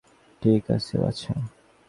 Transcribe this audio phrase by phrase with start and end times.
[0.41, 1.33] ঠিক আছে, বাছা।